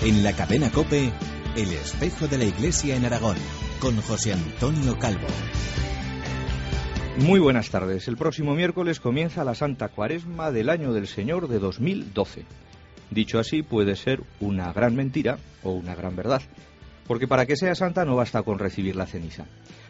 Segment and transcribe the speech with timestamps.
[0.00, 1.10] En la cadena Cope,
[1.56, 3.36] El espejo de la iglesia en Aragón,
[3.80, 5.26] con José Antonio Calvo.
[7.18, 8.06] Muy buenas tardes.
[8.06, 12.44] El próximo miércoles comienza la Santa Cuaresma del año del Señor de 2012.
[13.10, 16.42] Dicho así, puede ser una gran mentira o una gran verdad.
[17.08, 19.46] Porque para que sea santa no basta con recibir la ceniza.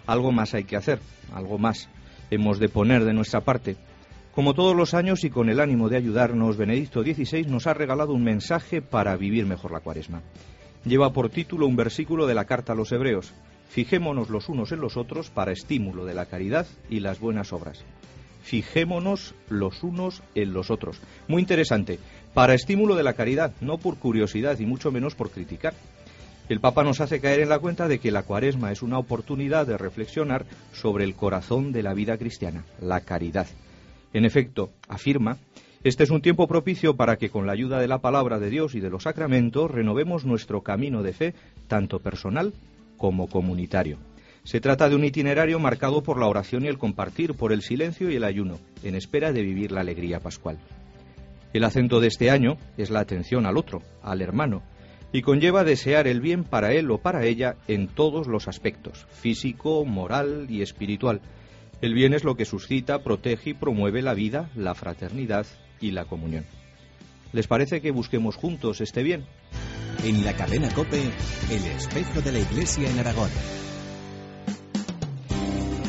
[0.07, 1.01] Algo más hay que hacer,
[1.35, 1.91] algo más
[2.31, 3.77] hemos de poner de nuestra parte.
[4.39, 8.13] Como todos los años y con el ánimo de ayudarnos, Benedicto XVI nos ha regalado
[8.13, 10.23] un mensaje para vivir mejor la cuaresma.
[10.85, 13.33] Lleva por título un versículo de la carta a los Hebreos.
[13.69, 17.83] Fijémonos los unos en los otros para estímulo de la caridad y las buenas obras.
[18.45, 21.01] Fijémonos los unos en los otros.
[21.27, 21.99] Muy interesante.
[22.33, 25.75] Para estímulo de la caridad, no por curiosidad y mucho menos por criticar.
[26.49, 29.67] El Papa nos hace caer en la cuenta de que la cuaresma es una oportunidad
[29.67, 33.49] de reflexionar sobre el corazón de la vida cristiana, la caridad.
[34.13, 35.39] En efecto, afirma,
[35.85, 38.75] este es un tiempo propicio para que con la ayuda de la palabra de Dios
[38.75, 41.35] y de los sacramentos renovemos nuestro camino de fe,
[41.69, 42.53] tanto personal
[42.97, 43.99] como comunitario.
[44.43, 48.11] Se trata de un itinerario marcado por la oración y el compartir, por el silencio
[48.11, 50.59] y el ayuno, en espera de vivir la alegría pascual.
[51.53, 54.63] El acento de este año es la atención al otro, al hermano,
[55.13, 59.85] y conlleva desear el bien para él o para ella en todos los aspectos, físico,
[59.85, 61.21] moral y espiritual.
[61.81, 65.47] El bien es lo que suscita, protege y promueve la vida, la fraternidad
[65.81, 66.45] y la comunión.
[67.33, 69.25] ¿Les parece que busquemos juntos este bien?
[70.05, 71.03] En la cadena Cope,
[71.51, 73.31] el espejo de la iglesia en Aragón.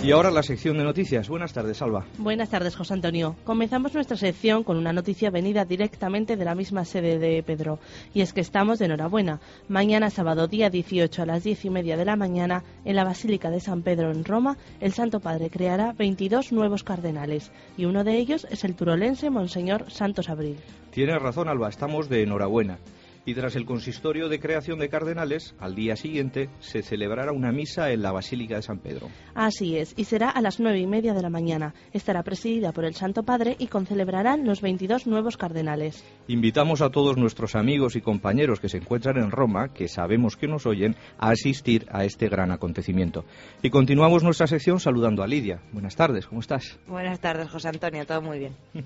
[0.09, 1.29] Y ahora la sección de noticias.
[1.29, 2.03] Buenas tardes, Alba.
[2.17, 3.35] Buenas tardes, José Antonio.
[3.43, 7.77] Comenzamos nuestra sección con una noticia venida directamente de la misma sede de Pedro.
[8.11, 9.39] Y es que estamos de enhorabuena.
[9.67, 13.51] Mañana, sábado, día 18 a las diez y media de la mañana, en la Basílica
[13.51, 17.51] de San Pedro en Roma, el Santo Padre creará 22 nuevos cardenales.
[17.77, 20.57] Y uno de ellos es el turolense Monseñor Santos Abril.
[20.89, 21.69] Tienes razón, Alba.
[21.69, 22.79] Estamos de enhorabuena
[23.25, 27.91] y tras el consistorio de creación de cardenales, al día siguiente se celebrará una misa
[27.91, 29.09] en la Basílica de San Pedro.
[29.35, 31.73] Así es, y será a las nueve y media de la mañana.
[31.93, 36.03] Estará presidida por el Santo Padre y concelebrarán los 22 nuevos cardenales.
[36.27, 40.47] Invitamos a todos nuestros amigos y compañeros que se encuentran en Roma, que sabemos que
[40.47, 43.25] nos oyen, a asistir a este gran acontecimiento.
[43.61, 45.61] Y continuamos nuestra sección saludando a Lidia.
[45.71, 46.79] Buenas tardes, ¿cómo estás?
[46.87, 48.55] Buenas tardes, José Antonio, todo muy bien.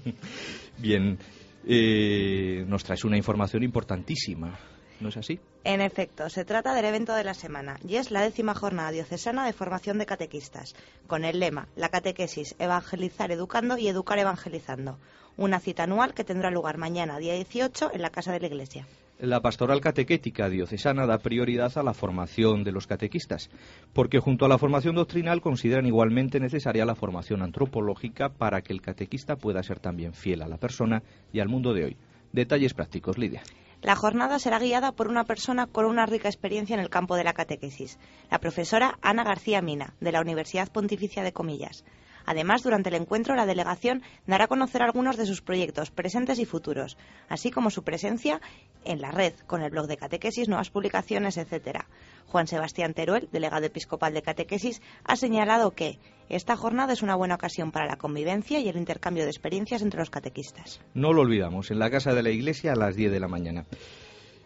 [0.78, 1.18] bien,
[1.66, 4.58] eh, nos traes una información importantísima.
[5.00, 5.40] ¿No es así?
[5.64, 9.46] En efecto, se trata del evento de la semana y es la décima jornada diocesana
[9.46, 10.76] de formación de catequistas,
[11.08, 15.00] con el lema La catequesis, evangelizar educando y educar evangelizando.
[15.36, 18.88] Una cita anual que tendrá lugar mañana, día 18, en la Casa de la Iglesia.
[19.24, 23.50] La pastoral catequética diocesana da prioridad a la formación de los catequistas,
[23.94, 28.82] porque junto a la formación doctrinal consideran igualmente necesaria la formación antropológica para que el
[28.82, 31.98] catequista pueda ser también fiel a la persona y al mundo de hoy.
[32.34, 33.44] Detalles prácticos, Lidia.
[33.82, 37.24] La jornada será guiada por una persona con una rica experiencia en el campo de
[37.24, 41.86] la catequesis, la profesora Ana García Mina, de la Universidad Pontificia de Comillas.
[42.26, 46.46] Además, durante el encuentro, la delegación dará a conocer algunos de sus proyectos presentes y
[46.46, 46.98] futuros,
[47.30, 48.42] así como su presencia
[48.86, 51.86] en la red, con el blog de catequesis, nuevas publicaciones, etc.
[52.28, 57.36] Juan Sebastián Teruel, delegado episcopal de catequesis, ha señalado que esta jornada es una buena
[57.36, 60.82] ocasión para la convivencia y el intercambio de experiencias entre los catequistas.
[60.94, 63.66] No lo olvidamos, en la Casa de la Iglesia a las 10 de la mañana.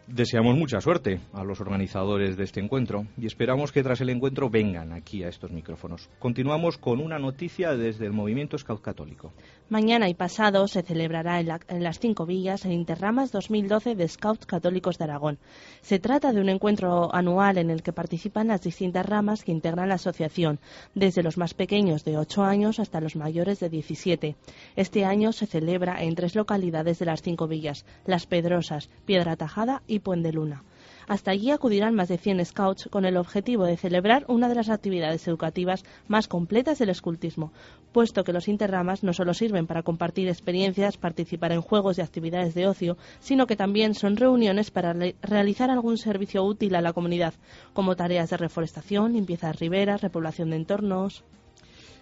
[0.07, 4.49] Deseamos mucha suerte a los organizadores de este encuentro y esperamos que tras el encuentro
[4.49, 6.09] vengan aquí a estos micrófonos.
[6.17, 9.33] Continuamos con una noticia desde el movimiento Scout Católico.
[9.67, 14.97] Mañana y pasado se celebrará en, las cinco villas el Interramas 2012 de Scouts Católicos
[14.97, 15.39] de Aragón.
[15.81, 19.89] Se trata de un encuentro anual en el que participan las distintas ramas que integran
[19.89, 20.59] la asociación,
[20.95, 24.37] desde los más pequeños de 8 años hasta los mayores de 17.
[24.77, 29.83] Este año se celebra en tres localidades de las cinco villas, Las Pedrosas, Piedra Tajada
[29.85, 29.96] y
[30.33, 30.63] Luna.
[31.07, 34.69] Hasta allí acudirán más de 100 scouts con el objetivo de celebrar una de las
[34.69, 37.53] actividades educativas más completas del escultismo,
[37.93, 42.53] puesto que los interramas no solo sirven para compartir experiencias, participar en juegos y actividades
[42.55, 47.35] de ocio, sino que también son reuniones para realizar algún servicio útil a la comunidad,
[47.71, 51.23] como tareas de reforestación, limpieza de riberas, repoblación de entornos.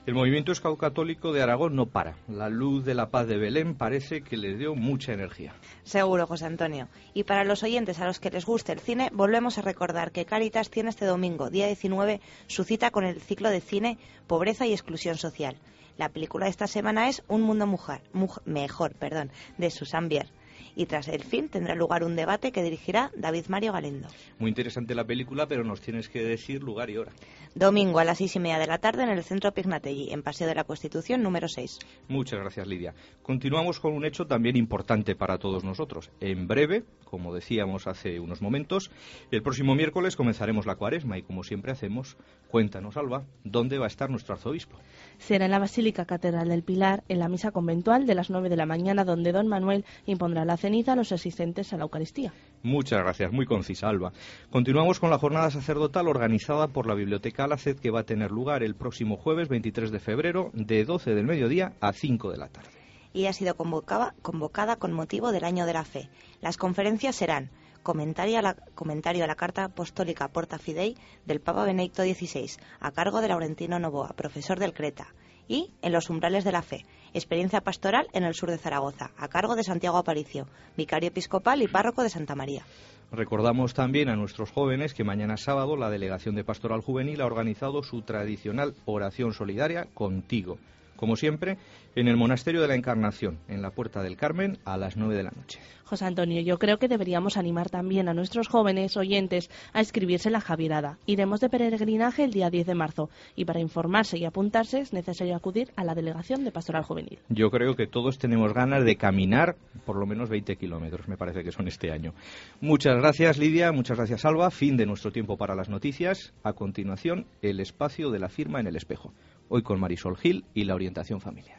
[0.05, 2.15] El movimiento Scout Católico de Aragón no para.
[2.27, 5.55] La luz de la paz de Belén parece que le dio mucha energía.
[5.83, 6.89] Seguro, José Antonio.
[7.15, 10.25] Y para los oyentes a los que les guste el cine, volvemos a recordar que
[10.25, 13.97] Caritas tiene este domingo, día 19, su cita con el ciclo de cine
[14.27, 15.57] Pobreza y Exclusión Social.
[15.97, 18.01] La película de esta semana es Un Mundo Mujer,
[18.45, 20.29] Mejor perdón, de Susan Bier
[20.75, 24.07] y tras el fin tendrá lugar un debate que dirigirá David Mario Galendo.
[24.39, 27.11] Muy interesante la película, pero nos tienes que decir lugar y hora.
[27.53, 30.47] Domingo a las seis y media de la tarde en el Centro Pignatelli, en Paseo
[30.47, 31.79] de la Constitución número 6.
[32.09, 32.93] Muchas gracias, Lidia.
[33.21, 36.11] Continuamos con un hecho también importante para todos nosotros.
[36.19, 38.91] En breve, como decíamos hace unos momentos,
[39.31, 42.17] el próximo miércoles comenzaremos la cuaresma y como siempre hacemos,
[42.49, 44.77] cuéntanos, Alba, ¿dónde va a estar nuestro arzobispo?
[45.17, 48.57] Será en la Basílica Catedral del Pilar, en la misa conventual de las nueve de
[48.57, 52.33] la mañana, donde don Manuel impondrá la ceniza a los asistentes a la Eucaristía.
[52.63, 54.11] Muchas gracias, muy concisa, Alba.
[54.49, 58.63] Continuamos con la jornada sacerdotal organizada por la Biblioteca Alacet, que va a tener lugar
[58.63, 62.69] el próximo jueves 23 de febrero, de 12 del mediodía a 5 de la tarde.
[63.13, 66.09] Y ha sido convocada, convocada con motivo del Año de la Fe.
[66.41, 67.51] Las conferencias serán
[67.83, 70.95] comentario a la, comentario a la Carta Apostólica Porta Fidei
[71.27, 75.13] del Papa Benedicto XVI, a cargo de Laurentino Novoa, profesor del Creta,
[75.47, 76.85] y En los umbrales de la fe,
[77.15, 80.47] experiencia pastoral en el sur de Zaragoza, a cargo de Santiago Aparicio,
[80.77, 82.63] vicario episcopal y párroco de Santa María.
[83.11, 87.83] Recordamos también a nuestros jóvenes que mañana sábado la Delegación de Pastoral Juvenil ha organizado
[87.83, 90.57] su tradicional oración solidaria contigo,
[90.95, 91.57] como siempre,
[91.95, 95.23] en el Monasterio de la Encarnación, en la Puerta del Carmen, a las nueve de
[95.23, 95.59] la noche.
[95.85, 100.33] José Antonio, yo creo que deberíamos animar también a nuestros jóvenes oyentes a inscribirse en
[100.33, 100.97] la Javierada.
[101.05, 105.35] Iremos de peregrinaje el día 10 de marzo y para informarse y apuntarse es necesario
[105.35, 107.19] acudir a la Delegación de Pastoral Juvenil.
[107.29, 111.43] Yo creo que todos tenemos ganas de caminar por lo menos 20 kilómetros, me parece
[111.43, 112.13] que son este año.
[112.61, 113.71] Muchas gracias, Lidia.
[113.71, 114.49] Muchas gracias, Alba.
[114.49, 116.33] Fin de nuestro tiempo para las noticias.
[116.43, 119.13] A continuación, el espacio de la firma en el espejo.
[119.49, 121.57] Hoy con Marisol Gil y la orientación familiar.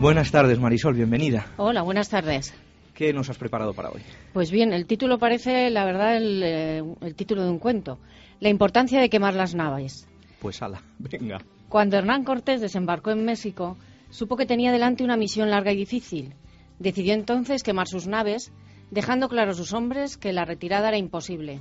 [0.00, 1.46] Buenas tardes, Marisol, bienvenida.
[1.56, 2.54] Hola, buenas tardes.
[2.94, 4.00] ¿Qué nos has preparado para hoy?
[4.32, 7.98] Pues bien, el título parece, la verdad, el, eh, el título de un cuento.
[8.40, 10.08] La importancia de quemar las naves.
[10.40, 11.38] Pues ala, venga.
[11.68, 13.76] Cuando Hernán Cortés desembarcó en México,
[14.10, 16.34] supo que tenía delante una misión larga y difícil.
[16.78, 18.52] Decidió entonces quemar sus naves,
[18.90, 21.60] dejando claro a sus hombres que la retirada era imposible.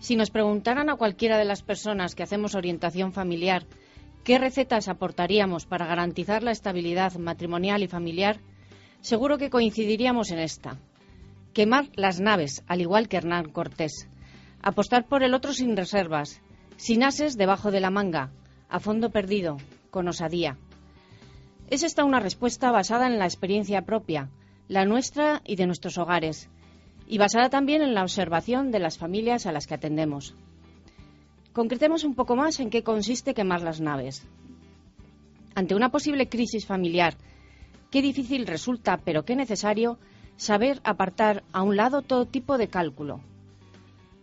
[0.00, 3.66] Si nos preguntaran a cualquiera de las personas que hacemos orientación familiar
[4.24, 8.40] qué recetas aportaríamos para garantizar la estabilidad matrimonial y familiar,
[9.00, 10.78] seguro que coincidiríamos en esta.
[11.52, 14.08] Quemar las naves, al igual que Hernán Cortés.
[14.62, 16.40] Apostar por el otro sin reservas,
[16.76, 18.30] sin ases debajo de la manga,
[18.68, 19.58] a fondo perdido,
[19.90, 20.56] con osadía.
[21.68, 24.28] Es esta una respuesta basada en la experiencia propia,
[24.68, 26.48] la nuestra y de nuestros hogares,
[27.10, 30.32] y basada también en la observación de las familias a las que atendemos.
[31.52, 34.24] Concretemos un poco más en qué consiste quemar las naves.
[35.56, 37.16] Ante una posible crisis familiar,
[37.90, 39.98] qué difícil resulta, pero qué necesario,
[40.36, 43.20] saber apartar a un lado todo tipo de cálculo.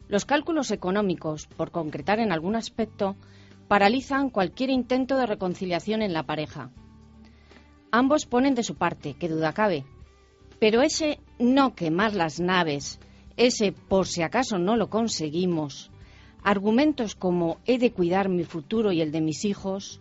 [0.07, 3.18] Los cálculos económicos, por concretar en algún aspecto,
[3.68, 6.72] paralizan cualquier intento de reconciliación en la pareja.
[7.92, 9.83] Ambos ponen de su parte, que duda cabe,
[10.60, 13.00] pero ese no quemar las naves,
[13.38, 15.92] ese por si acaso no lo conseguimos,
[16.44, 20.00] argumentos como he de cuidar mi futuro y el de mis hijos,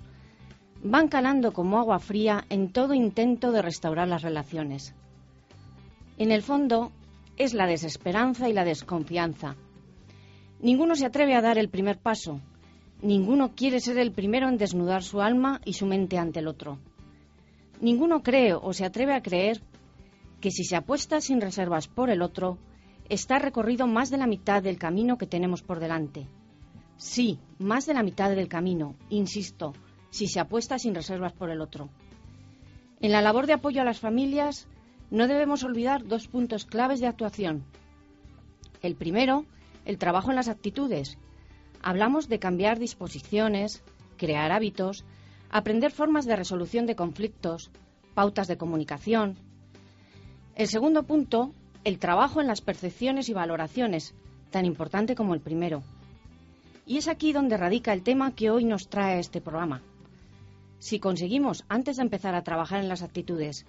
[0.82, 4.94] van calando como agua fría en todo intento de restaurar las relaciones.
[6.18, 6.92] En el fondo,
[7.36, 9.56] es la desesperanza y la desconfianza.
[10.60, 12.40] Ninguno se atreve a dar el primer paso,
[13.02, 16.78] ninguno quiere ser el primero en desnudar su alma y su mente ante el otro.
[17.80, 19.60] Ninguno cree o se atreve a creer
[20.40, 22.58] que si se apuesta sin reservas por el otro,
[23.08, 26.26] está recorrido más de la mitad del camino que tenemos por delante.
[26.96, 29.74] Sí, más de la mitad del camino, insisto,
[30.10, 31.88] si se apuesta sin reservas por el otro.
[33.00, 34.66] En la labor de apoyo a las familias
[35.11, 37.64] no debemos olvidar dos puntos claves de actuación.
[38.82, 39.44] El primero,
[39.84, 41.18] el trabajo en las actitudes.
[41.82, 43.82] Hablamos de cambiar disposiciones,
[44.16, 45.04] crear hábitos,
[45.50, 47.70] aprender formas de resolución de conflictos,
[48.14, 49.37] pautas de comunicación.
[50.56, 51.52] El segundo punto,
[51.84, 54.14] el trabajo en las percepciones y valoraciones,
[54.50, 55.82] tan importante como el primero.
[56.86, 59.82] Y es aquí donde radica el tema que hoy nos trae este programa.
[60.78, 63.66] Si conseguimos, antes de empezar a trabajar en las actitudes,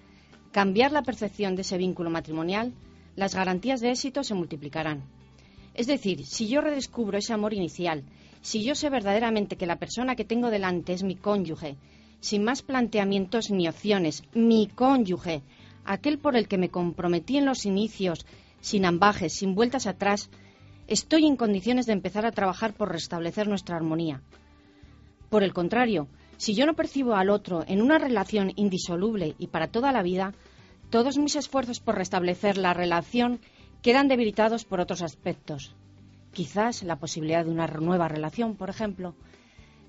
[0.53, 2.73] cambiar la percepción de ese vínculo matrimonial,
[3.17, 5.03] las garantías de éxito se multiplicarán.
[5.73, 8.05] Es decir, si yo redescubro ese amor inicial,
[8.39, 11.75] si yo sé verdaderamente que la persona que tengo delante es mi cónyuge,
[12.21, 15.43] sin más planteamientos ni opciones, mi cónyuge,
[15.87, 18.25] aquel por el que me comprometí en los inicios,
[18.59, 20.29] sin ambajes, sin vueltas atrás,
[20.87, 24.21] estoy en condiciones de empezar a trabajar por restablecer nuestra armonía.
[25.29, 29.67] Por el contrario, si yo no percibo al otro en una relación indisoluble y para
[29.67, 30.33] toda la vida,
[30.89, 33.39] todos mis esfuerzos por restablecer la relación
[33.81, 35.75] quedan debilitados por otros aspectos.
[36.31, 39.15] Quizás la posibilidad de una nueva relación, por ejemplo.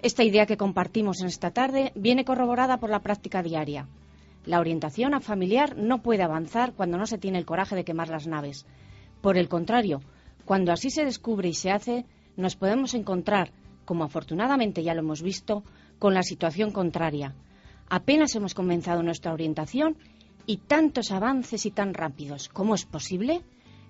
[0.00, 3.86] Esta idea que compartimos en esta tarde viene corroborada por la práctica diaria.
[4.44, 8.26] La orientación familiar no puede avanzar cuando no se tiene el coraje de quemar las
[8.26, 8.66] naves.
[9.20, 10.00] Por el contrario,
[10.44, 13.52] cuando así se descubre y se hace, nos podemos encontrar,
[13.84, 15.64] como afortunadamente ya lo hemos visto,
[15.98, 17.34] con la situación contraria.
[17.90, 19.96] Apenas hemos comenzado nuestra orientación
[20.46, 22.48] y tantos avances y tan rápidos.
[22.48, 23.42] ¿Cómo es posible?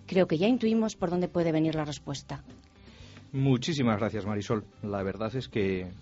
[0.06, 2.42] Creo que ya intuimos por dónde puede venir la respuesta.
[3.32, 4.64] Muchísimas gracias, Marisol.
[4.82, 5.92] La verdad es que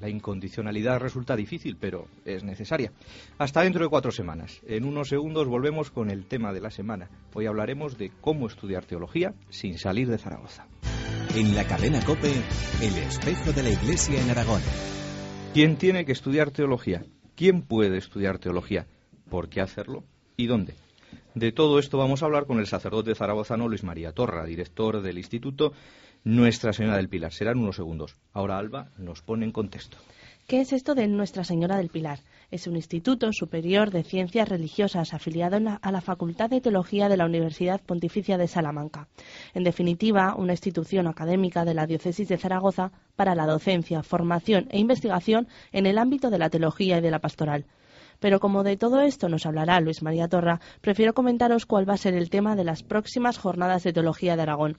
[0.00, 2.92] la incondicionalidad resulta difícil, pero es necesaria.
[3.38, 4.60] Hasta dentro de cuatro semanas.
[4.66, 7.10] En unos segundos volvemos con el tema de la semana.
[7.34, 10.66] Hoy hablaremos de cómo estudiar teología sin salir de Zaragoza.
[11.34, 12.32] En la cadena Cope,
[12.82, 14.60] el espejo de la Iglesia en Aragón.
[15.52, 17.04] ¿Quién tiene que estudiar teología?
[17.36, 18.86] ¿Quién puede estudiar teología?
[19.28, 20.04] ¿Por qué hacerlo?
[20.36, 20.74] ¿Y dónde?
[21.34, 25.16] De todo esto vamos a hablar con el sacerdote zaragozano Luis María Torra, director del
[25.16, 25.72] Instituto
[26.24, 27.32] Nuestra Señora del Pilar.
[27.32, 28.16] Serán unos segundos.
[28.32, 29.96] Ahora Alba nos pone en contexto.
[30.48, 32.18] ¿Qué es esto de Nuestra Señora del Pilar?
[32.50, 37.26] Es un instituto superior de ciencias religiosas afiliado a la Facultad de Teología de la
[37.26, 39.06] Universidad Pontificia de Salamanca.
[39.54, 44.80] En definitiva, una institución académica de la Diócesis de Zaragoza para la docencia, formación e
[44.80, 47.66] investigación en el ámbito de la teología y de la pastoral.
[48.20, 52.04] Pero como de todo esto nos hablará Luis María Torra, prefiero comentaros cuál va a
[52.04, 54.78] ser el tema de las próximas jornadas de teología de Aragón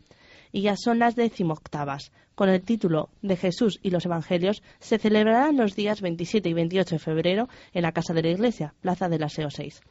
[0.51, 2.12] y ya son las decimoctavas.
[2.36, 6.96] Con el título de Jesús y los Evangelios se celebrarán los días 27 y 28
[6.96, 9.81] de febrero en la Casa de la Iglesia, Plaza de la SEO 6.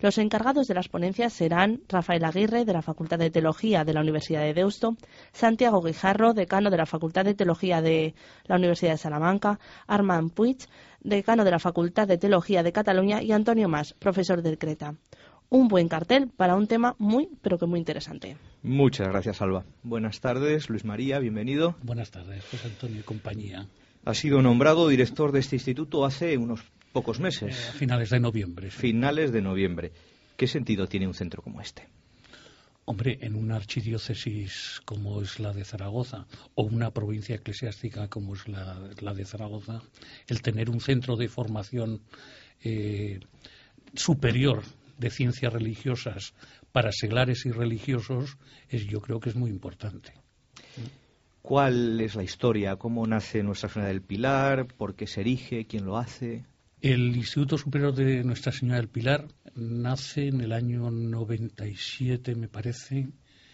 [0.00, 4.00] Los encargados de las ponencias serán Rafael Aguirre, de la Facultad de Teología de la
[4.00, 4.96] Universidad de Deusto,
[5.32, 8.14] Santiago Guijarro, decano de la Facultad de Teología de
[8.46, 10.66] la Universidad de Salamanca, Armand Puig,
[11.00, 14.96] decano de la Facultad de Teología de Cataluña y Antonio Mas, profesor del Creta
[15.50, 18.36] un buen cartel para un tema muy, pero que muy interesante.
[18.62, 19.64] Muchas gracias, Alba.
[19.82, 21.76] Buenas tardes, Luis María, bienvenido.
[21.82, 23.66] Buenas tardes, José Antonio y compañía.
[24.04, 26.60] Ha sido nombrado director de este instituto hace unos
[26.92, 27.56] pocos meses.
[27.56, 28.70] Eh, finales de noviembre.
[28.70, 29.92] Finales de noviembre.
[30.36, 31.88] ¿Qué sentido tiene un centro como este?
[32.84, 38.46] Hombre, en una archidiócesis como es la de Zaragoza o una provincia eclesiástica como es
[38.48, 39.80] la, de Zaragoza,
[40.26, 42.00] el tener un centro de formación
[42.62, 43.20] eh,
[43.94, 44.62] superior
[44.98, 46.34] de ciencias religiosas
[46.72, 50.12] para seglares y religiosos es, yo creo que es muy importante.
[51.42, 52.76] ¿Cuál es la historia?
[52.76, 54.66] ¿Cómo nace Nuestra Señora del Pilar?
[54.66, 55.66] ¿Por qué se erige?
[55.66, 56.44] ¿Quién lo hace?
[56.80, 63.08] El Instituto Superior de Nuestra Señora del Pilar nace en el año 97, me parece,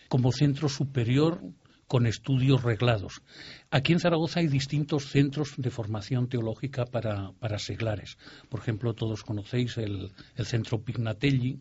[0.08, 1.40] como centro superior
[1.87, 3.23] con estudios reglados.
[3.70, 8.18] Aquí en Zaragoza hay distintos centros de formación teológica para, seglares.
[8.49, 10.12] Por ejemplo, todos conocéis el,
[10.44, 11.61] Centro Pignatelli,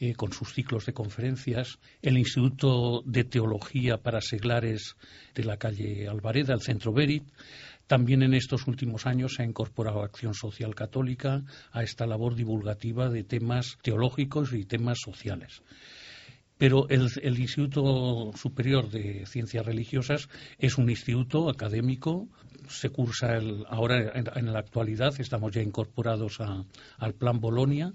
[0.00, 4.96] eh, con sus ciclos de conferencias, el Instituto de Teología para Seglares
[5.34, 7.24] de la calle Alvareda, el Centro Berit.
[7.88, 13.08] También en estos últimos años se ha incorporado Acción Social Católica a esta labor divulgativa
[13.08, 15.62] de temas teológicos y temas sociales.
[16.58, 20.28] Pero el, Instituto Superior de Ciencias Religiosas
[20.58, 22.28] es un instituto académico,
[22.68, 23.38] se cursa
[23.68, 26.40] ahora en, la actualidad, estamos ya incorporados
[26.98, 27.94] al Plan Bolonia,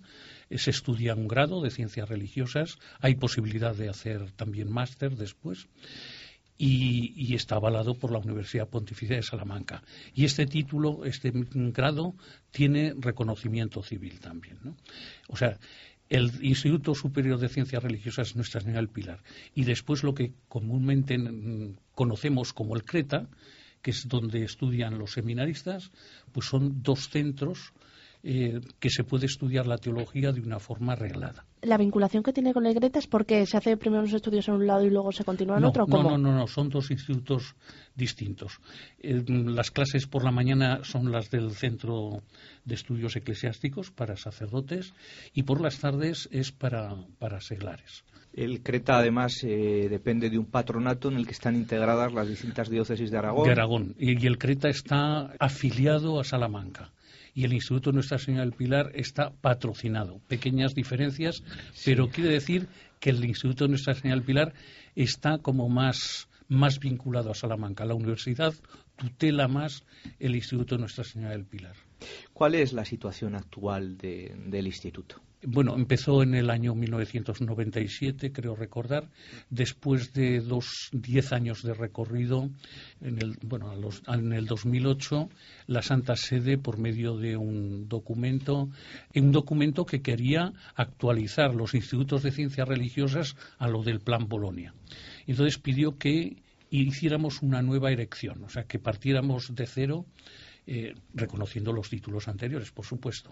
[0.57, 5.67] se estudia un grado de Ciencias Religiosas, hay posibilidad de hacer también máster después.
[6.55, 9.83] Y, está avalado por la Universidad Pontificia de Salamanca.
[10.13, 12.15] Y este título, este grado,
[12.51, 14.59] tiene reconocimiento civil también.
[14.63, 14.77] ¿no?
[15.27, 15.57] O sea,
[16.09, 19.23] el Instituto Superior de Ciencias Religiosas Nuestra Señora del Pilar
[19.55, 21.17] y después lo que comúnmente
[21.95, 23.27] conocemos como el CRETA,
[23.81, 25.91] que es donde estudian los seminaristas,
[26.31, 27.73] pues son dos centros
[28.25, 31.43] eh, que se puede estudiar la teología de una forma reglada.
[31.61, 34.53] ¿La vinculación que tiene con la Greta es porque se hace primero los estudios en
[34.53, 35.85] un lado y luego se continúa en otro?
[35.85, 37.53] No, no, no, no, son dos institutos
[37.95, 38.61] distintos.
[38.99, 42.23] Eh, las clases por la mañana son las del Centro
[42.63, 44.93] de Estudios Eclesiásticos para sacerdotes
[45.33, 48.05] y por las tardes es para, para seglares.
[48.31, 52.69] El CRETA, además, eh, depende de un patronato en el que están integradas las distintas
[52.69, 53.45] diócesis de Aragón.
[53.45, 53.95] De Aragón.
[53.99, 56.93] y el CRETA está afiliado a Salamanca
[57.33, 60.19] y el Instituto Nuestra Señora del Pilar está patrocinado.
[60.27, 61.43] Pequeñas diferencias,
[61.85, 62.67] pero quiere decir
[62.99, 64.53] que el Instituto Nuestra Señora del Pilar
[64.95, 67.85] está como más, más vinculado a Salamanca.
[67.85, 68.53] La universidad
[68.95, 69.83] tutela más
[70.19, 71.75] el Instituto Nuestra Señora del Pilar.
[72.33, 75.21] ¿Cuál es la situación actual del instituto?
[75.45, 79.09] Bueno, empezó en el año 1997, creo recordar,
[79.49, 82.49] después de dos, diez años de recorrido,
[83.01, 83.73] en el, bueno,
[84.07, 85.29] en el 2008,
[85.67, 88.69] la Santa Sede, por medio de un documento,
[89.13, 94.73] un documento que quería actualizar los institutos de ciencias religiosas a lo del Plan Bolonia.
[95.27, 96.37] Entonces pidió que
[96.69, 100.05] hiciéramos una nueva erección, o sea, que partiéramos de cero
[100.65, 103.29] eh, reconociendo los títulos anteriores, por supuesto.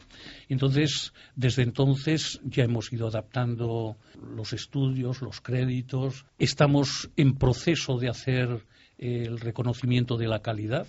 [0.50, 6.25] Entonces, desde entonces ya hemos ido adaptando los estudios, los créditos.
[6.38, 8.65] Estamos en proceso de hacer
[8.97, 10.88] el reconocimiento de la calidad,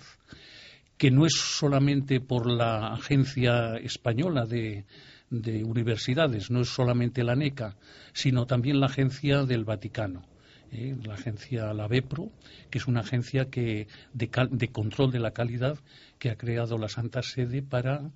[0.97, 4.85] que no es solamente por la Agencia Española de,
[5.29, 7.77] de Universidades, no es solamente la NECA,
[8.11, 10.32] sino también la Agencia del Vaticano
[10.73, 10.95] ¿eh?
[11.05, 12.31] la agencia, la BEPRO,
[12.69, 15.77] que es una agencia que, de, control de la calidad
[16.19, 18.11] que ha creado la Santa Sede para,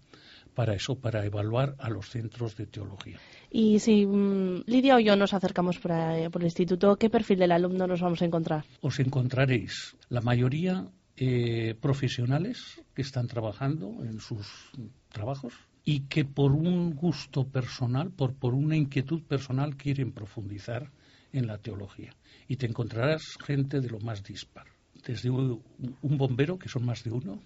[0.53, 3.19] para eso, para evaluar a los centros de teología.
[3.51, 5.91] Y si mm, Lidia o yo nos acercamos por,
[6.31, 8.65] por, el instituto, ¿qué perfil del alumno nos vamos a encontrar?
[8.81, 14.71] Os encontraréis la mayoría eh, profesionales que están trabajando en sus
[15.09, 15.53] trabajos
[15.87, 20.91] y que por un gusto personal, por, por una inquietud personal quieren profundizar
[21.31, 22.13] en la teología
[22.49, 24.65] y te encontrarás gente de lo más dispar.
[25.05, 25.63] Desde un,
[26.01, 27.41] bombero, que son más de uno,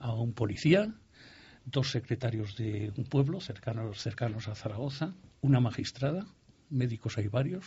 [0.00, 0.94] a un policía,
[1.66, 6.26] dos secretarios de un pueblo cercanos, cercanos a Zaragoza, una magistrada,
[6.70, 7.66] médicos hay varios.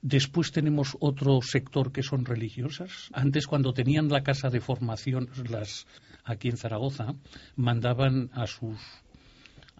[0.00, 3.10] Después tenemos otro sector que son religiosas.
[3.12, 5.86] Antes, cuando tenían la casa de formación, las
[6.24, 7.14] aquí en Zaragoza,
[7.54, 8.80] mandaban a sus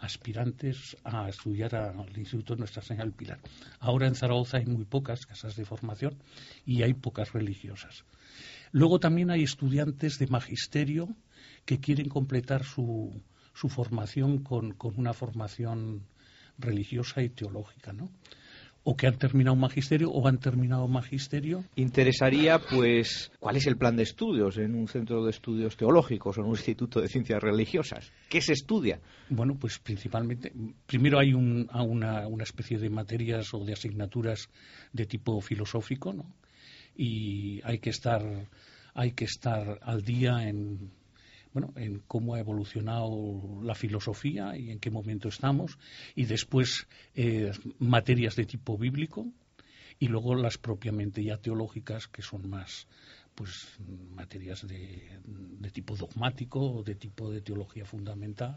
[0.02, 3.38] aspirantes a estudiar al Instituto Nuestra Señora del Pilar.
[3.78, 6.18] Ahora en Zaragoza hay muy pocas casas de formación
[6.66, 8.04] y hay pocas religiosas.
[8.72, 11.08] Luego también hay estudiantes de magisterio
[11.64, 13.22] que quieren completar su,
[13.54, 16.02] su formación con, con una formación
[16.58, 18.10] religiosa y teológica, ¿no?
[18.84, 21.64] O que han terminado un magisterio o han terminado magisterio.
[21.76, 26.40] Interesaría, pues, cuál es el plan de estudios en un centro de estudios teológicos o
[26.40, 28.10] en un instituto de ciencias religiosas.
[28.28, 29.00] ¿Qué se estudia?
[29.28, 30.52] Bueno, pues principalmente,
[30.86, 34.48] primero hay una, una especie de materias o de asignaturas
[34.92, 36.26] de tipo filosófico, ¿no?
[36.96, 38.22] Y hay que estar,
[38.94, 40.90] hay que estar al día en
[41.52, 45.78] bueno, en cómo ha evolucionado la filosofía y en qué momento estamos,
[46.14, 49.26] y después eh, materias de tipo bíblico,
[49.98, 52.88] y luego las propiamente ya teológicas, que son más
[53.34, 53.78] pues
[54.14, 58.56] materias de, de tipo dogmático, de tipo de teología fundamental,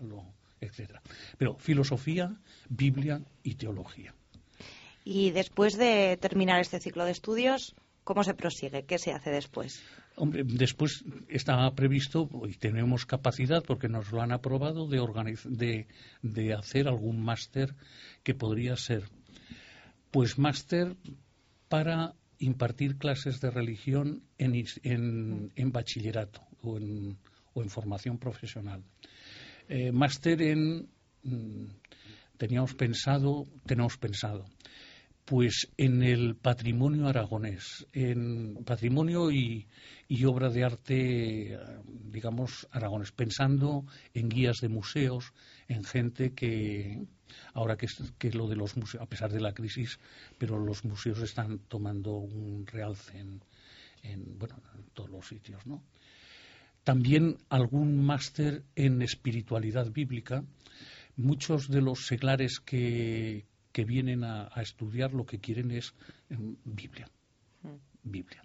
[0.59, 1.01] etcétera.
[1.37, 2.35] Pero filosofía,
[2.69, 4.13] Biblia y teología.
[5.03, 8.85] Y después de terminar este ciclo de estudios, ¿cómo se prosigue?
[8.85, 9.83] ¿Qué se hace después?
[10.15, 15.87] Hombre, después está previsto y tenemos capacidad, porque nos lo han aprobado, de,
[16.21, 17.75] de, hacer algún máster
[18.23, 19.03] que podría ser,
[20.11, 20.95] pues máster
[21.67, 27.17] para impartir clases de religión en, en, bachillerato o en,
[27.53, 28.83] o en, formación profesional.
[29.67, 30.87] Eh, máster en,
[31.23, 31.65] mm,
[32.37, 34.45] teníamos pensado, tenemos pensado,
[35.25, 39.67] pues en el patrimonio aragonés, en patrimonio y,
[40.23, 41.59] obra de arte,
[42.11, 45.33] digamos, aragonés, pensando en guías de museos,
[45.67, 47.03] en gente que,
[47.53, 47.87] ahora que,
[48.19, 49.99] que lo de los museos, a pesar de la crisis,
[50.37, 53.41] pero los museos están tomando un realce en,
[54.03, 55.81] en bueno, en todos los sitios, ¿no?
[56.83, 60.43] También algún máster en espiritualidad bíblica.
[61.17, 65.93] Muchos de los seglares que, que vienen a, estudiar lo que quieren es
[66.29, 67.09] em, Biblia.
[67.61, 68.09] Mm.
[68.09, 68.41] Biblia.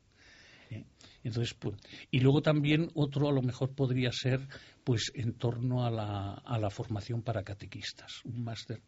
[0.71, 0.85] ¿eh?
[1.23, 1.77] Entonces, pues,
[2.11, 4.49] y luego también otro a lo mejor podría ser
[4.83, 8.83] pues en torno a la, a la formación para catequistas, un máster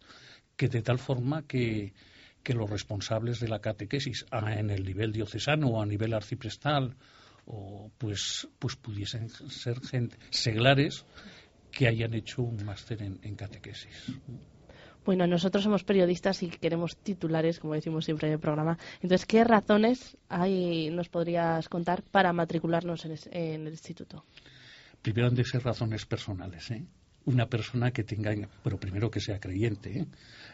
[0.57, 1.93] que de tal forma que,
[2.43, 6.97] que los responsables de la catequesis en el nivel diocesano o a nivel arciprestal
[7.47, 11.05] o pues pues pudiesen ser gente seglares
[11.71, 14.11] que hayan hecho un máster en, en catequesis.
[15.05, 18.79] Bueno, nosotros somos periodistas y queremos titulares, como decimos siempre en el programa.
[18.97, 24.25] Entonces, ¿qué razones hay, nos podrías contar para matricularnos en, el instituto?
[25.03, 26.85] Primero han de ser razones personales, ¿eh?
[27.25, 28.33] Una persona que tenga,
[28.65, 30.07] pero primero que sea creyente, ¿eh?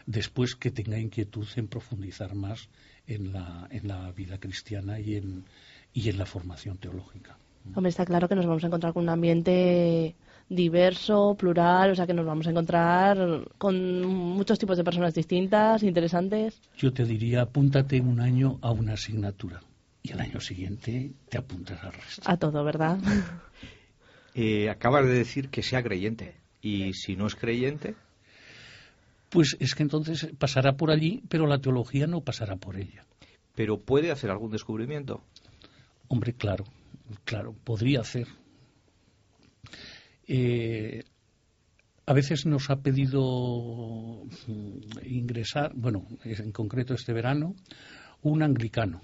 [0.05, 2.69] después que tenga inquietud en profundizar más
[3.07, 5.45] en la, en la vida cristiana y en,
[5.93, 7.37] y en la formación teológica.
[7.75, 10.15] Hombre, está claro que nos vamos a encontrar con un ambiente
[10.49, 15.83] diverso, plural, o sea que nos vamos a encontrar con muchos tipos de personas distintas,
[15.83, 16.59] interesantes.
[16.75, 19.61] Yo te diría, apúntate un año a una asignatura
[20.01, 22.23] y al año siguiente te apuntas al resto.
[22.25, 22.97] A todo, ¿verdad?
[24.35, 26.35] eh, acabas de decir que sea creyente.
[26.61, 27.95] ¿Y si no es creyente?
[29.29, 33.05] Pues es que entonces pasará por allí, pero la teología no pasará por ella.
[33.55, 35.21] ¿Pero puede hacer algún descubrimiento?
[36.07, 36.65] Hombre, claro,
[37.23, 38.27] claro, podría hacer.
[40.31, 41.03] Eh,
[42.05, 47.55] a veces nos ha pedido mm, ingresar, bueno, en concreto este verano,
[48.21, 49.01] un anglicano.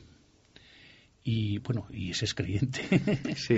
[1.23, 2.81] y bueno, y ese es creyente.
[3.35, 3.57] Sí.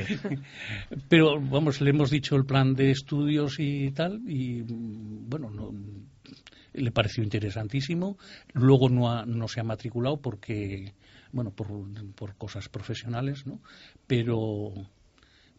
[1.09, 5.73] Pero vamos, le hemos dicho el plan de estudios y tal, y bueno, no,
[6.73, 8.17] le pareció interesantísimo.
[8.53, 10.93] Luego no, no se ha matriculado porque,
[11.33, 11.67] bueno, por,
[12.15, 13.59] por cosas profesionales, ¿no?
[14.07, 14.73] Pero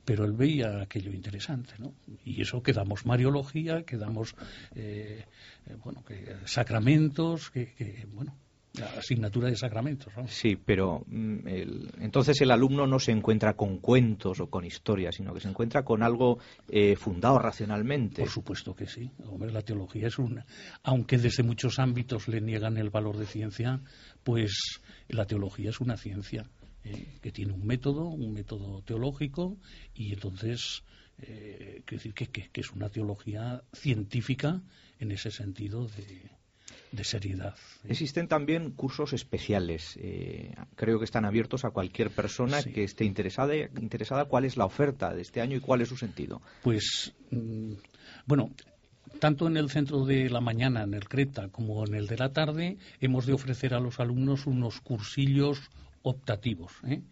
[0.08, 1.92] pero él veía aquello interesante, ¿no?
[2.24, 4.34] Y eso que damos Mariología, que damos,
[4.74, 5.26] eh,
[5.66, 8.34] eh, bueno, que sacramentos, que, que bueno,
[8.72, 10.10] la asignatura de sacramentos.
[10.16, 10.26] ¿no?
[10.26, 11.46] Sí, pero mm,
[12.00, 15.84] entonces el alumno no se encuentra con cuentos o con historias, sino que se encuentra
[15.84, 16.38] con algo
[16.70, 18.22] eh, fundado racionalmente.
[18.22, 19.10] Por supuesto que sí.
[19.26, 20.46] Hombre, la teología es una.
[20.84, 23.82] Aunque desde muchos ámbitos le niegan el valor de ciencia,
[24.24, 26.48] pues la teología es una ciencia
[26.84, 29.56] eh, que tiene un método, un método teológico,
[29.94, 30.82] y entonces.
[31.20, 34.62] Eh, decir que, que es una teología científica
[35.00, 36.30] en ese sentido de,
[36.92, 37.54] de seriedad.
[37.88, 39.98] Existen también cursos especiales.
[40.00, 44.24] Eh, creo que están abiertos a cualquier persona que esté interesada, interesada.
[44.24, 46.40] ¿Cuál es la oferta de este año y cuál es su sentido?
[46.62, 47.72] Pues, mm,
[48.26, 48.50] bueno,
[49.20, 52.32] tanto en el centro de la mañana, en el Creta, como en el de la
[52.32, 55.70] tarde, hemos de ofrecer a los alumnos unos cursillos
[56.02, 56.72] optativos.
[56.86, 57.02] ¿eh?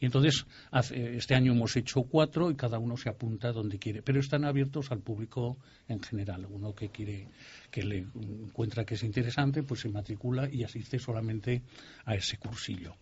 [0.00, 0.46] Y entonces,
[0.90, 4.90] este año hemos hecho cuatro y cada uno se apunta donde quiere, pero están abiertos
[4.90, 6.46] al público en general.
[6.46, 7.28] Uno que quiere,
[7.70, 11.62] que le encuentra que es interesante, pues se matricula y asiste solamente
[12.04, 12.96] a ese cursillo.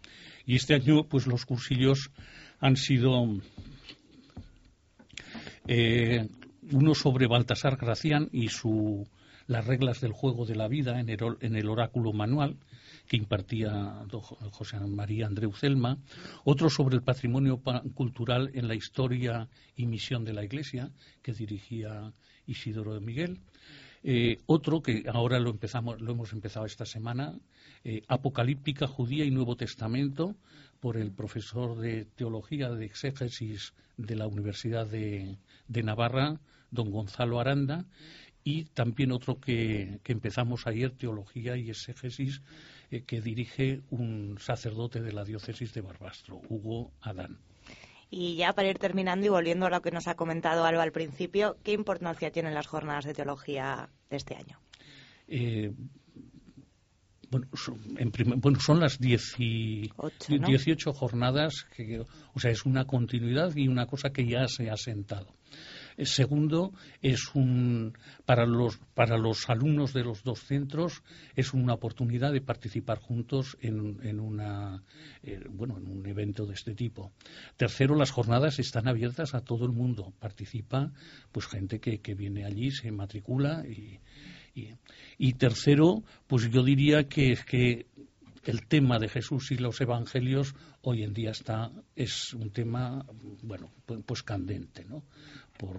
[0.47, 2.11] Y este año, pues los cursillos
[2.61, 3.41] han sido
[5.67, 6.29] eh,
[6.73, 9.07] uno sobre Baltasar Gracián y su
[9.47, 12.57] las reglas del juego de la vida en el oráculo manual,
[13.07, 14.05] que impartía
[14.53, 15.99] José María Andreu Celma,
[16.45, 17.61] otro sobre el patrimonio
[17.95, 20.91] cultural en la historia y misión de la Iglesia,
[21.23, 22.13] que dirigía
[22.47, 23.39] Isidoro de Miguel,
[24.07, 27.39] eh, otro que ahora lo empezamos, lo hemos empezado esta semana,
[27.85, 30.35] eh, Apocalíptica Judía y Nuevo Testamento,
[30.81, 35.39] por el profesor de Teología de Exégesis de la Universidad de,
[35.69, 36.39] de Navarra,
[36.71, 37.87] don Gonzalo Aranda,
[38.45, 42.43] y también otro que, que empezamos ayer, Teología y Exégesis
[42.91, 47.39] eh, que dirige un sacerdote de la diócesis de Barbastro, Hugo Adán.
[48.11, 50.93] Y ya para ir terminando y volviendo a lo que nos ha comentado Alba al
[50.93, 54.61] principio, ¿qué importancia tienen las jornadas de teología de este año?
[55.27, 55.73] Eh,
[57.31, 57.81] bueno son,
[58.37, 64.27] bueno, son, las 18 jornadas, que, o sea, es una continuidad y una cosa que
[64.27, 65.35] ya se ha sentado.
[66.03, 71.03] Segundo, es un, para, los, para los alumnos de los dos centros
[71.37, 74.83] es una oportunidad de participar juntos en, en, una,
[75.23, 77.13] eh, bueno, en un evento de este tipo.
[77.57, 80.13] Tercero, las jornadas están abiertas a todo el mundo.
[80.19, 80.93] Participa
[81.31, 84.01] pues gente que, que viene allí, se matricula y,
[84.55, 84.75] y,
[85.19, 87.87] y tercero, pues yo diría que, que
[88.45, 93.05] el tema de Jesús y los evangelios hoy en día está es un tema
[93.43, 93.71] bueno
[94.05, 95.03] pues candente no
[95.57, 95.77] por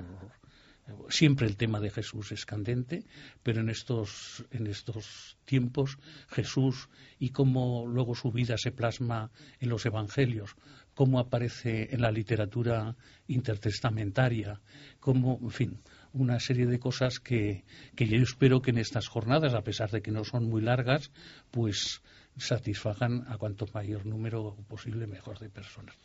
[1.09, 3.05] siempre el tema de Jesús es candente,
[3.43, 5.97] pero en estos, en estos tiempos
[6.29, 10.55] Jesús y cómo luego su vida se plasma en los evangelios,
[10.93, 12.95] cómo aparece en la literatura
[13.27, 14.61] intertestamentaria,
[14.99, 15.81] cómo, en fin,
[16.13, 20.01] una serie de cosas que, que yo espero que en estas jornadas, a pesar de
[20.01, 21.11] que no son muy largas,
[21.51, 22.01] pues
[22.37, 25.95] satisfagan a cuanto mayor número posible mejor de personas.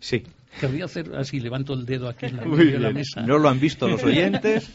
[0.00, 0.24] Sí.
[0.60, 3.20] Querría hacer así, levanto el dedo aquí en la, de la mesa.
[3.22, 4.70] No lo han visto los oyentes.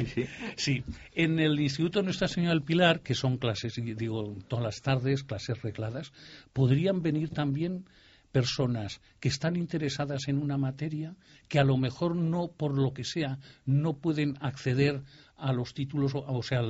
[0.56, 5.24] sí, en el Instituto Nuestra Señora del Pilar, que son clases, digo, todas las tardes,
[5.24, 6.12] clases regladas,
[6.52, 7.86] podrían venir también
[8.30, 11.16] personas que están interesadas en una materia
[11.48, 15.02] que a lo mejor no, por lo que sea, no pueden acceder
[15.36, 16.60] a los títulos, o sea,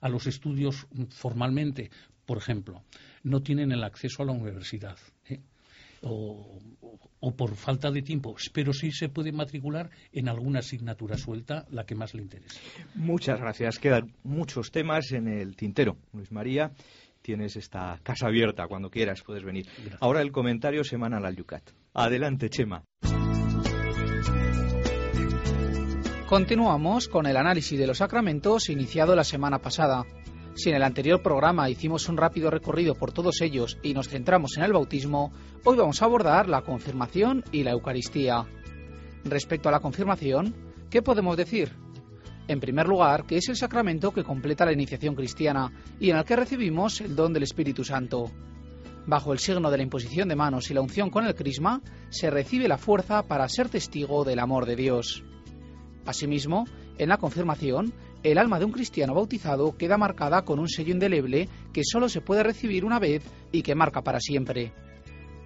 [0.00, 1.90] a los estudios formalmente.
[2.24, 2.82] Por ejemplo,
[3.22, 4.96] no tienen el acceso a la universidad.
[6.02, 6.58] O,
[7.36, 11.94] por falta de tiempo, pero sí se puede matricular en alguna asignatura suelta, la que
[11.94, 12.60] más le interese.
[12.94, 13.78] Muchas gracias.
[13.78, 15.96] Quedan muchos temas en el tintero.
[16.12, 16.72] Luis María,
[17.22, 18.66] tienes esta casa abierta.
[18.66, 19.66] Cuando quieras puedes venir.
[20.00, 21.70] Ahora el comentario semanal al Yucat.
[21.94, 22.84] Adelante, Chema.
[26.26, 30.04] Continuamos con el análisis de los sacramentos iniciado la semana pasada.
[30.54, 34.56] Si en el anterior programa hicimos un rápido recorrido por todos ellos y nos centramos
[34.58, 35.32] en el bautismo,
[35.64, 38.44] hoy vamos a abordar la confirmación y la Eucaristía.
[39.24, 40.54] Respecto a la confirmación,
[40.90, 41.72] ¿qué podemos decir?
[42.48, 46.24] En primer lugar, que es el sacramento que completa la iniciación cristiana y en el
[46.24, 48.30] que recibimos el don del Espíritu Santo.
[49.06, 52.30] Bajo el signo de la imposición de manos y la unción con el crisma, se
[52.30, 55.24] recibe la fuerza para ser testigo del amor de Dios.
[56.04, 56.66] Asimismo,
[56.98, 61.48] en la confirmación, el alma de un cristiano bautizado queda marcada con un sello indeleble
[61.72, 64.72] que solo se puede recibir una vez y que marca para siempre.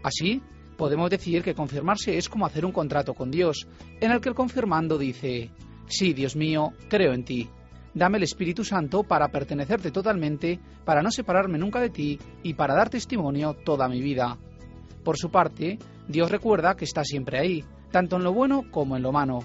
[0.03, 0.43] Así,
[0.77, 3.67] podemos decir que confirmarse es como hacer un contrato con Dios,
[4.01, 5.51] en el que el confirmando dice,
[5.87, 7.49] sí, Dios mío, creo en ti.
[7.95, 12.75] Dame el Espíritu Santo para pertenecerte totalmente, para no separarme nunca de ti y para
[12.75, 14.37] dar testimonio toda mi vida.
[15.03, 19.03] Por su parte, Dios recuerda que está siempre ahí, tanto en lo bueno como en
[19.03, 19.39] lo malo.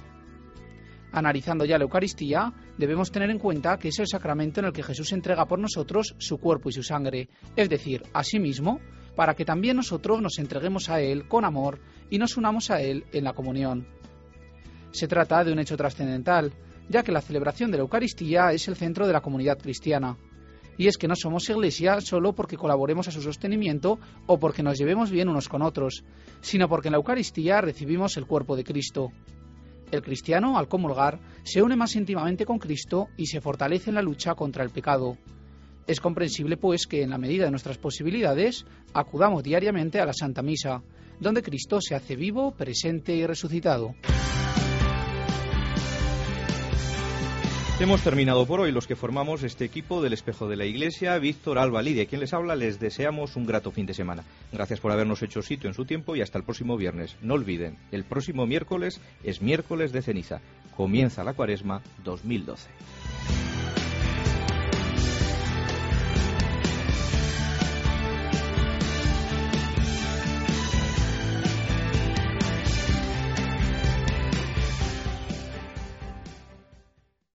[1.13, 4.83] Analizando ya la Eucaristía, debemos tener en cuenta que es el sacramento en el que
[4.83, 8.79] Jesús entrega por nosotros su cuerpo y su sangre, es decir, a sí mismo,
[9.15, 11.79] para que también nosotros nos entreguemos a Él con amor
[12.09, 13.87] y nos unamos a Él en la comunión.
[14.91, 16.53] Se trata de un hecho trascendental,
[16.89, 20.17] ya que la celebración de la Eucaristía es el centro de la comunidad cristiana.
[20.77, 24.77] Y es que no somos iglesia solo porque colaboremos a su sostenimiento o porque nos
[24.77, 26.03] llevemos bien unos con otros,
[26.41, 29.11] sino porque en la Eucaristía recibimos el cuerpo de Cristo.
[29.91, 34.01] El cristiano, al comulgar, se une más íntimamente con Cristo y se fortalece en la
[34.01, 35.17] lucha contra el pecado.
[35.85, 40.41] Es comprensible, pues, que en la medida de nuestras posibilidades acudamos diariamente a la Santa
[40.41, 40.81] Misa,
[41.19, 43.93] donde Cristo se hace vivo, presente y resucitado.
[47.81, 51.57] Hemos terminado por hoy los que formamos este equipo del Espejo de la Iglesia, Víctor,
[51.57, 54.23] Alba, Lidia, quien les habla, les deseamos un grato fin de semana.
[54.51, 57.17] Gracias por habernos hecho sitio en su tiempo y hasta el próximo viernes.
[57.23, 60.41] No olviden, el próximo miércoles es miércoles de ceniza.
[60.77, 62.69] Comienza la cuaresma 2012.